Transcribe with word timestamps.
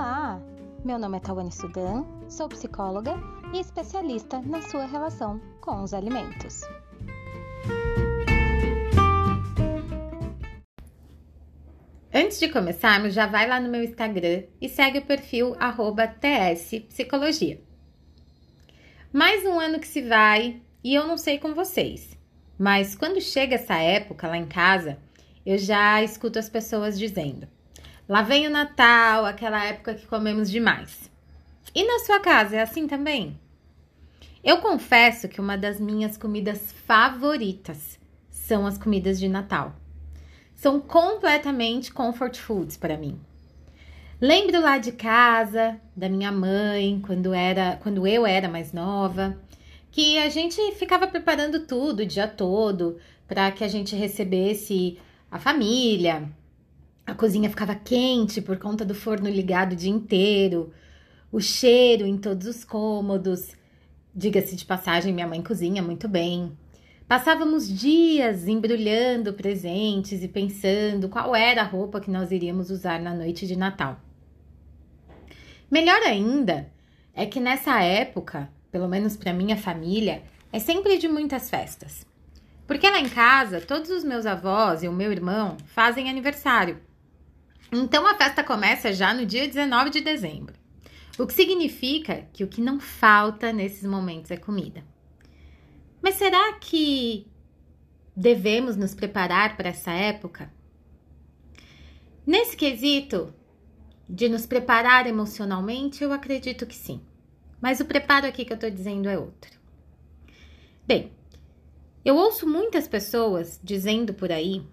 Olá! 0.00 0.40
Meu 0.82 0.98
nome 0.98 1.18
é 1.18 1.20
Tawane 1.20 1.52
Sudan, 1.52 2.06
sou 2.26 2.48
psicóloga 2.48 3.16
e 3.52 3.60
especialista 3.60 4.40
na 4.40 4.62
sua 4.62 4.86
relação 4.86 5.38
com 5.60 5.82
os 5.82 5.92
alimentos. 5.92 6.62
Antes 12.14 12.40
de 12.40 12.48
começarmos, 12.48 13.12
já 13.12 13.26
vai 13.26 13.46
lá 13.46 13.60
no 13.60 13.68
meu 13.68 13.84
Instagram 13.84 14.44
e 14.58 14.70
segue 14.70 15.00
o 15.00 15.04
perfil 15.04 15.54
tspsicologia. 16.18 17.60
Mais 19.12 19.44
um 19.44 19.60
ano 19.60 19.78
que 19.78 19.86
se 19.86 20.00
vai 20.00 20.62
e 20.82 20.94
eu 20.94 21.06
não 21.06 21.18
sei 21.18 21.38
com 21.38 21.52
vocês, 21.52 22.16
mas 22.58 22.94
quando 22.94 23.20
chega 23.20 23.56
essa 23.56 23.74
época 23.74 24.26
lá 24.26 24.38
em 24.38 24.46
casa, 24.46 24.96
eu 25.44 25.58
já 25.58 26.02
escuto 26.02 26.38
as 26.38 26.48
pessoas 26.48 26.98
dizendo: 26.98 27.46
Lá 28.10 28.22
vem 28.22 28.48
o 28.48 28.50
Natal, 28.50 29.24
aquela 29.24 29.64
época 29.64 29.94
que 29.94 30.04
comemos 30.04 30.50
demais. 30.50 31.08
E 31.72 31.86
na 31.86 32.00
sua 32.00 32.18
casa 32.18 32.56
é 32.56 32.60
assim 32.60 32.88
também? 32.88 33.38
Eu 34.42 34.58
confesso 34.58 35.28
que 35.28 35.40
uma 35.40 35.56
das 35.56 35.78
minhas 35.78 36.16
comidas 36.16 36.72
favoritas 36.72 38.00
são 38.28 38.66
as 38.66 38.76
comidas 38.76 39.20
de 39.20 39.28
Natal. 39.28 39.76
São 40.56 40.80
completamente 40.80 41.92
comfort 41.92 42.36
foods 42.36 42.76
para 42.76 42.96
mim. 42.96 43.16
Lembro 44.20 44.60
lá 44.60 44.76
de 44.78 44.90
casa, 44.90 45.80
da 45.94 46.08
minha 46.08 46.32
mãe, 46.32 47.00
quando 47.06 47.32
era, 47.32 47.76
quando 47.76 48.08
eu 48.08 48.26
era 48.26 48.48
mais 48.48 48.72
nova, 48.72 49.38
que 49.92 50.18
a 50.18 50.28
gente 50.28 50.60
ficava 50.72 51.06
preparando 51.06 51.64
tudo 51.64 52.00
o 52.00 52.06
dia 52.06 52.26
todo 52.26 52.98
para 53.28 53.52
que 53.52 53.62
a 53.62 53.68
gente 53.68 53.94
recebesse 53.94 54.98
a 55.30 55.38
família, 55.38 56.28
a 57.10 57.14
cozinha 57.14 57.50
ficava 57.50 57.74
quente 57.74 58.40
por 58.40 58.56
conta 58.56 58.84
do 58.84 58.94
forno 58.94 59.28
ligado 59.28 59.72
o 59.72 59.76
dia 59.76 59.90
inteiro, 59.90 60.72
o 61.32 61.40
cheiro 61.40 62.06
em 62.06 62.16
todos 62.16 62.46
os 62.46 62.64
cômodos. 62.64 63.48
Diga-se 64.14 64.54
de 64.54 64.64
passagem, 64.64 65.12
minha 65.12 65.26
mãe 65.26 65.42
cozinha 65.42 65.82
muito 65.82 66.06
bem. 66.06 66.56
Passávamos 67.08 67.68
dias 67.68 68.46
embrulhando 68.46 69.32
presentes 69.32 70.22
e 70.22 70.28
pensando 70.28 71.08
qual 71.08 71.34
era 71.34 71.62
a 71.62 71.64
roupa 71.64 72.00
que 72.00 72.12
nós 72.12 72.30
iríamos 72.30 72.70
usar 72.70 73.00
na 73.00 73.12
noite 73.12 73.44
de 73.44 73.56
Natal. 73.56 74.00
Melhor 75.68 76.00
ainda 76.02 76.70
é 77.12 77.26
que 77.26 77.40
nessa 77.40 77.82
época, 77.82 78.48
pelo 78.70 78.86
menos 78.86 79.16
para 79.16 79.32
minha 79.32 79.56
família, 79.56 80.22
é 80.52 80.60
sempre 80.60 80.96
de 80.96 81.08
muitas 81.08 81.50
festas. 81.50 82.06
Porque 82.68 82.88
lá 82.88 83.00
em 83.00 83.08
casa, 83.08 83.60
todos 83.60 83.90
os 83.90 84.04
meus 84.04 84.26
avós 84.26 84.84
e 84.84 84.88
o 84.88 84.92
meu 84.92 85.10
irmão 85.10 85.56
fazem 85.74 86.08
aniversário. 86.08 86.78
Então 87.72 88.06
a 88.06 88.14
festa 88.14 88.42
começa 88.42 88.92
já 88.92 89.14
no 89.14 89.24
dia 89.24 89.46
19 89.46 89.90
de 89.90 90.00
dezembro, 90.00 90.54
o 91.18 91.26
que 91.26 91.32
significa 91.32 92.26
que 92.32 92.42
o 92.42 92.48
que 92.48 92.60
não 92.60 92.80
falta 92.80 93.52
nesses 93.52 93.84
momentos 93.84 94.30
é 94.30 94.36
comida. 94.36 94.84
Mas 96.02 96.16
será 96.16 96.54
que 96.54 97.26
devemos 98.16 98.76
nos 98.76 98.94
preparar 98.94 99.56
para 99.56 99.68
essa 99.68 99.92
época? 99.92 100.52
Nesse 102.26 102.56
quesito 102.56 103.32
de 104.08 104.28
nos 104.28 104.46
preparar 104.46 105.06
emocionalmente, 105.06 106.02
eu 106.02 106.12
acredito 106.12 106.66
que 106.66 106.74
sim. 106.74 107.00
Mas 107.60 107.78
o 107.78 107.84
preparo 107.84 108.26
aqui 108.26 108.44
que 108.44 108.52
eu 108.52 108.56
estou 108.56 108.70
dizendo 108.70 109.08
é 109.08 109.18
outro. 109.18 109.60
Bem, 110.86 111.12
eu 112.04 112.16
ouço 112.16 112.48
muitas 112.48 112.88
pessoas 112.88 113.60
dizendo 113.62 114.14
por 114.14 114.32
aí 114.32 114.66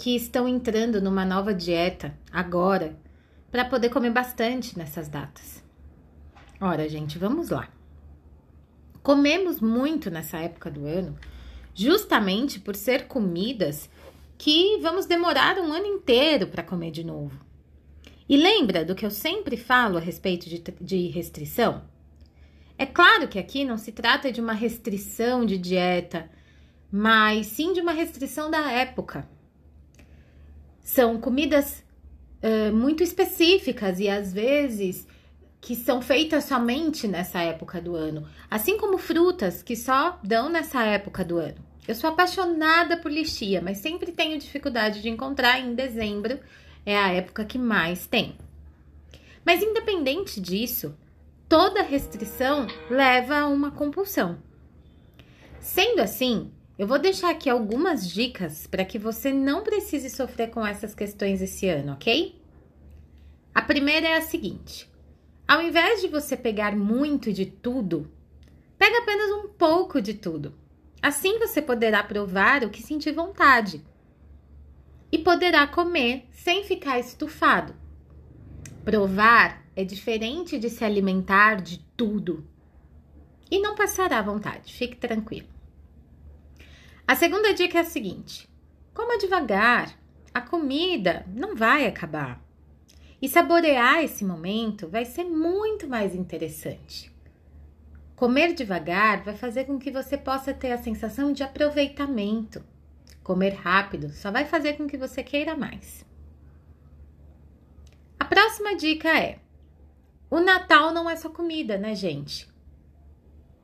que 0.00 0.16
estão 0.16 0.48
entrando 0.48 0.98
numa 0.98 1.26
nova 1.26 1.52
dieta 1.52 2.18
agora 2.32 2.98
para 3.50 3.66
poder 3.66 3.90
comer 3.90 4.10
bastante 4.10 4.78
nessas 4.78 5.08
datas. 5.08 5.62
Ora, 6.58 6.88
gente, 6.88 7.18
vamos 7.18 7.50
lá. 7.50 7.68
Comemos 9.02 9.60
muito 9.60 10.10
nessa 10.10 10.38
época 10.38 10.70
do 10.70 10.86
ano, 10.86 11.18
justamente 11.74 12.58
por 12.58 12.74
ser 12.74 13.08
comidas 13.08 13.90
que 14.38 14.78
vamos 14.78 15.04
demorar 15.04 15.58
um 15.58 15.70
ano 15.70 15.86
inteiro 15.86 16.46
para 16.46 16.62
comer 16.62 16.90
de 16.90 17.04
novo. 17.04 17.38
E 18.26 18.38
lembra 18.38 18.86
do 18.86 18.94
que 18.94 19.04
eu 19.04 19.10
sempre 19.10 19.58
falo 19.58 19.98
a 19.98 20.00
respeito 20.00 20.48
de, 20.48 20.64
de 20.80 21.08
restrição? 21.08 21.82
É 22.78 22.86
claro 22.86 23.28
que 23.28 23.38
aqui 23.38 23.66
não 23.66 23.76
se 23.76 23.92
trata 23.92 24.32
de 24.32 24.40
uma 24.40 24.54
restrição 24.54 25.44
de 25.44 25.58
dieta, 25.58 26.30
mas 26.90 27.48
sim 27.48 27.74
de 27.74 27.82
uma 27.82 27.92
restrição 27.92 28.50
da 28.50 28.70
época. 28.72 29.28
São 30.82 31.20
comidas 31.20 31.84
uh, 32.42 32.74
muito 32.74 33.02
específicas 33.02 34.00
e 34.00 34.08
às 34.08 34.32
vezes 34.32 35.06
que 35.60 35.76
são 35.76 36.00
feitas 36.00 36.44
somente 36.44 37.06
nessa 37.06 37.40
época 37.42 37.80
do 37.80 37.94
ano, 37.94 38.26
assim 38.50 38.78
como 38.78 38.96
frutas 38.96 39.62
que 39.62 39.76
só 39.76 40.18
dão 40.22 40.48
nessa 40.48 40.82
época 40.84 41.22
do 41.24 41.36
ano. 41.36 41.58
Eu 41.86 41.94
sou 41.94 42.08
apaixonada 42.08 42.96
por 42.96 43.10
lixia, 43.10 43.60
mas 43.60 43.78
sempre 43.78 44.12
tenho 44.12 44.38
dificuldade 44.38 45.02
de 45.02 45.08
encontrar 45.08 45.60
em 45.60 45.74
dezembro, 45.74 46.38
é 46.86 46.96
a 46.96 47.12
época 47.12 47.44
que 47.44 47.58
mais 47.58 48.06
tem. 48.06 48.36
Mas 49.44 49.62
independente 49.62 50.40
disso, 50.40 50.94
toda 51.48 51.82
restrição 51.82 52.66
leva 52.88 53.40
a 53.40 53.48
uma 53.48 53.70
compulsão. 53.70 54.38
Sendo 55.58 56.00
assim, 56.00 56.50
eu 56.80 56.86
vou 56.86 56.98
deixar 56.98 57.28
aqui 57.28 57.50
algumas 57.50 58.08
dicas 58.08 58.66
para 58.66 58.86
que 58.86 58.98
você 58.98 59.34
não 59.34 59.62
precise 59.62 60.08
sofrer 60.08 60.48
com 60.48 60.66
essas 60.66 60.94
questões 60.94 61.42
esse 61.42 61.68
ano, 61.68 61.92
ok? 61.92 62.40
A 63.54 63.60
primeira 63.60 64.08
é 64.08 64.16
a 64.16 64.22
seguinte: 64.22 64.90
ao 65.46 65.60
invés 65.60 66.00
de 66.00 66.08
você 66.08 66.38
pegar 66.38 66.74
muito 66.74 67.34
de 67.34 67.44
tudo, 67.44 68.10
pega 68.78 68.96
apenas 68.96 69.30
um 69.30 69.48
pouco 69.48 70.00
de 70.00 70.14
tudo. 70.14 70.54
Assim 71.02 71.38
você 71.38 71.60
poderá 71.60 72.02
provar 72.02 72.64
o 72.64 72.70
que 72.70 72.82
sentir 72.82 73.12
vontade 73.12 73.84
e 75.12 75.18
poderá 75.18 75.66
comer 75.66 76.28
sem 76.32 76.64
ficar 76.64 76.98
estufado. 76.98 77.74
Provar 78.86 79.66
é 79.76 79.84
diferente 79.84 80.58
de 80.58 80.70
se 80.70 80.82
alimentar 80.82 81.56
de 81.56 81.80
tudo 81.94 82.48
e 83.50 83.60
não 83.60 83.74
passará 83.74 84.22
vontade, 84.22 84.72
fique 84.72 84.96
tranquilo. 84.96 85.59
A 87.10 87.16
segunda 87.16 87.52
dica 87.52 87.76
é 87.76 87.80
a 87.80 87.84
seguinte: 87.84 88.48
coma 88.94 89.18
devagar, 89.18 89.98
a 90.32 90.40
comida 90.40 91.26
não 91.26 91.56
vai 91.56 91.84
acabar. 91.84 92.40
E 93.20 93.28
saborear 93.28 94.04
esse 94.04 94.24
momento 94.24 94.86
vai 94.86 95.04
ser 95.04 95.24
muito 95.24 95.88
mais 95.88 96.14
interessante. 96.14 97.12
Comer 98.14 98.54
devagar 98.54 99.24
vai 99.24 99.34
fazer 99.34 99.64
com 99.64 99.76
que 99.76 99.90
você 99.90 100.16
possa 100.16 100.54
ter 100.54 100.70
a 100.70 100.78
sensação 100.78 101.32
de 101.32 101.42
aproveitamento. 101.42 102.62
Comer 103.24 103.54
rápido 103.54 104.12
só 104.12 104.30
vai 104.30 104.44
fazer 104.44 104.74
com 104.74 104.86
que 104.86 104.96
você 104.96 105.20
queira 105.20 105.56
mais. 105.56 106.06
A 108.20 108.24
próxima 108.24 108.76
dica 108.76 109.18
é: 109.18 109.40
o 110.30 110.38
Natal 110.38 110.94
não 110.94 111.10
é 111.10 111.16
só 111.16 111.28
comida, 111.28 111.76
né, 111.76 111.92
gente? 111.92 112.48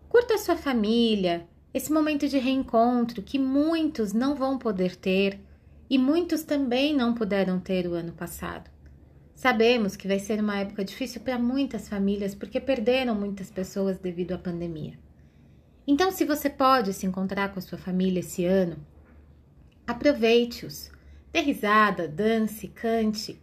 Curta 0.08 0.34
a 0.34 0.38
sua 0.38 0.56
família, 0.56 1.46
esse 1.76 1.92
momento 1.92 2.26
de 2.26 2.38
reencontro 2.38 3.20
que 3.20 3.38
muitos 3.38 4.14
não 4.14 4.34
vão 4.34 4.56
poder 4.56 4.97
ter 4.97 5.38
e 5.91 5.98
muitos 5.98 6.42
também 6.42 6.97
não 6.97 7.12
puderam 7.12 7.60
ter 7.60 7.87
o 7.87 7.92
ano 7.92 8.12
passado. 8.12 8.70
Sabemos 9.34 9.94
que 9.94 10.09
vai 10.09 10.19
ser 10.19 10.41
uma 10.41 10.56
época 10.56 10.82
difícil 10.82 11.20
para 11.20 11.38
muitas 11.38 11.86
famílias 11.86 12.34
porque 12.34 12.59
perderam 12.59 13.15
muitas 13.15 13.50
pessoas 13.50 13.98
devido 13.98 14.32
à 14.32 14.38
pandemia. 14.38 14.98
Então, 15.86 16.10
se 16.10 16.25
você 16.25 16.48
pode 16.48 16.94
se 16.94 17.04
encontrar 17.04 17.53
com 17.53 17.59
a 17.59 17.62
sua 17.62 17.76
família 17.76 18.20
esse 18.20 18.47
ano, 18.47 18.78
aproveite-os. 19.86 20.91
Dê 21.31 21.41
risada, 21.41 22.09
dance, 22.09 22.69
cante. 22.69 23.38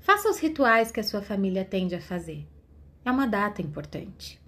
Faça 0.00 0.28
os 0.28 0.40
rituais 0.40 0.90
que 0.90 0.98
a 0.98 1.04
sua 1.04 1.22
família 1.22 1.64
tende 1.64 1.94
a 1.94 2.00
fazer. 2.00 2.44
É 3.04 3.10
uma 3.12 3.28
data 3.28 3.62
importante. 3.62 4.40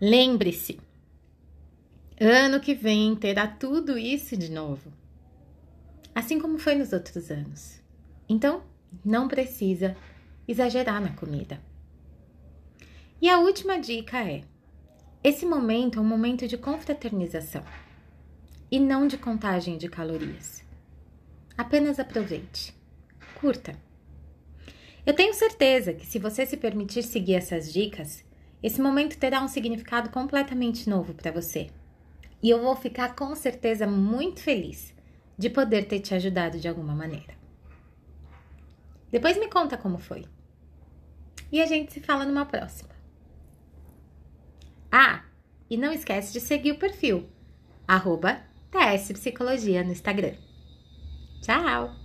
Lembre-se, 0.00 0.80
Ano 2.22 2.60
que 2.60 2.74
vem 2.74 3.16
terá 3.16 3.46
tudo 3.46 3.96
isso 3.96 4.36
de 4.36 4.50
novo. 4.50 4.92
Assim 6.14 6.38
como 6.38 6.58
foi 6.58 6.74
nos 6.74 6.92
outros 6.92 7.30
anos. 7.30 7.80
Então, 8.28 8.62
não 9.02 9.26
precisa 9.26 9.96
exagerar 10.46 11.00
na 11.00 11.14
comida. 11.14 11.58
E 13.22 13.28
a 13.30 13.38
última 13.38 13.80
dica 13.80 14.18
é: 14.18 14.44
esse 15.24 15.46
momento 15.46 15.98
é 15.98 16.02
um 16.02 16.04
momento 16.04 16.46
de 16.46 16.58
confraternização 16.58 17.64
e 18.70 18.78
não 18.78 19.06
de 19.06 19.16
contagem 19.16 19.78
de 19.78 19.88
calorias. 19.88 20.62
Apenas 21.56 21.98
aproveite, 21.98 22.76
curta. 23.40 23.74
Eu 25.06 25.14
tenho 25.14 25.32
certeza 25.32 25.94
que 25.94 26.04
se 26.04 26.18
você 26.18 26.44
se 26.44 26.58
permitir 26.58 27.02
seguir 27.02 27.36
essas 27.36 27.72
dicas, 27.72 28.22
esse 28.62 28.78
momento 28.78 29.16
terá 29.16 29.42
um 29.42 29.48
significado 29.48 30.10
completamente 30.10 30.86
novo 30.86 31.14
para 31.14 31.32
você 31.32 31.70
e 32.42 32.50
eu 32.50 32.62
vou 32.62 32.74
ficar 32.74 33.14
com 33.14 33.34
certeza 33.34 33.86
muito 33.86 34.40
feliz 34.40 34.94
de 35.36 35.48
poder 35.50 35.86
ter 35.86 36.00
te 36.00 36.14
ajudado 36.14 36.58
de 36.58 36.68
alguma 36.68 36.94
maneira. 36.94 37.34
Depois 39.10 39.38
me 39.38 39.48
conta 39.48 39.76
como 39.76 39.98
foi. 39.98 40.24
e 41.52 41.60
a 41.60 41.66
gente 41.66 41.92
se 41.92 42.00
fala 42.00 42.24
numa 42.24 42.46
próxima. 42.46 42.90
Ah, 44.90 45.24
e 45.68 45.76
não 45.76 45.92
esquece 45.92 46.32
de 46.32 46.40
seguir 46.40 46.72
o 46.72 46.78
perfil, 46.78 47.28
arroba 47.88 48.40
TS 48.70 49.12
Psicologia 49.12 49.82
no 49.82 49.92
Instagram. 49.92 50.34
Tchau! 51.42 51.99